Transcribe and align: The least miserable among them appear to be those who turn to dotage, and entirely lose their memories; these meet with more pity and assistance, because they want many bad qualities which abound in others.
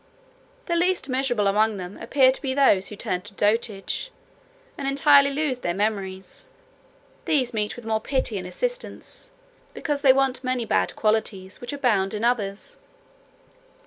The 0.65 0.75
least 0.75 1.09
miserable 1.09 1.45
among 1.45 1.77
them 1.77 1.95
appear 2.01 2.31
to 2.31 2.41
be 2.41 2.55
those 2.55 2.87
who 2.87 2.95
turn 2.95 3.21
to 3.21 3.35
dotage, 3.35 4.09
and 4.75 4.87
entirely 4.87 5.29
lose 5.29 5.59
their 5.59 5.75
memories; 5.75 6.47
these 7.25 7.53
meet 7.53 7.75
with 7.75 7.85
more 7.85 8.01
pity 8.01 8.39
and 8.39 8.47
assistance, 8.47 9.29
because 9.75 10.01
they 10.01 10.11
want 10.11 10.43
many 10.43 10.65
bad 10.65 10.95
qualities 10.95 11.61
which 11.61 11.71
abound 11.71 12.15
in 12.15 12.23
others. 12.23 12.77